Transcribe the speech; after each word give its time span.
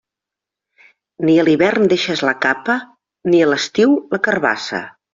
Ni 1.29 1.35
a 1.41 1.43
l'hivern 1.49 1.87
deixes 1.93 2.25
la 2.31 2.35
capa, 2.49 2.81
ni 3.33 3.45
a 3.49 3.53
l'estiu 3.55 3.99
la 4.17 4.25
carabassa. 4.31 4.87